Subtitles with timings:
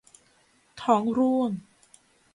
[0.81, 1.51] ท้องร่วง